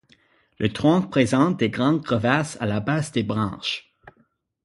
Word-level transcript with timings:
Le 0.57 0.73
tronc 0.73 1.11
présente 1.11 1.59
de 1.59 1.67
grandes 1.67 2.03
crevasses 2.03 2.57
à 2.59 2.65
la 2.65 2.79
base 2.79 3.11
des 3.11 3.21
branches. 3.21 3.93